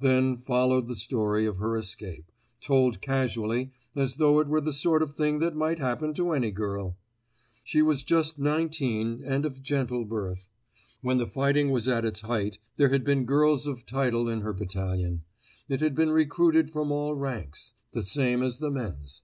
[0.00, 2.32] Then followed the story of her escape,
[2.62, 6.50] told casually, as though it were the sort of thing that might happen to any
[6.50, 6.96] girl.
[7.62, 10.48] She was just nineteen and of gentle birth.
[11.02, 14.54] When the fighting was at its height, there had been girls of title in her
[14.54, 15.24] battalion;
[15.68, 19.20] it had been recruited from all ranks, the same as the men's.